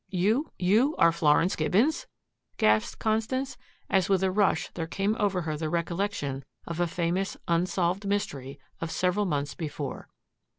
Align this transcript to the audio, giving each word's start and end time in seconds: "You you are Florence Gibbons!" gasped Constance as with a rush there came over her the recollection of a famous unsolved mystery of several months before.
"You 0.09 0.51
you 0.57 0.95
are 0.95 1.11
Florence 1.11 1.55
Gibbons!" 1.55 2.07
gasped 2.57 2.97
Constance 2.97 3.55
as 3.87 4.09
with 4.09 4.23
a 4.23 4.31
rush 4.31 4.71
there 4.73 4.87
came 4.87 5.15
over 5.19 5.43
her 5.43 5.55
the 5.55 5.69
recollection 5.69 6.43
of 6.65 6.79
a 6.79 6.87
famous 6.87 7.37
unsolved 7.47 8.07
mystery 8.07 8.59
of 8.79 8.89
several 8.89 9.25
months 9.27 9.53
before. 9.53 10.09